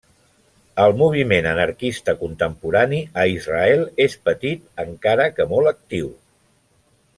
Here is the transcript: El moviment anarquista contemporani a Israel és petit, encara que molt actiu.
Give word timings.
El 0.83 0.93
moviment 1.01 1.47
anarquista 1.49 2.15
contemporani 2.21 3.03
a 3.25 3.27
Israel 3.35 3.85
és 4.09 4.17
petit, 4.31 4.67
encara 4.87 5.29
que 5.37 5.49
molt 5.55 5.75
actiu. 5.77 6.11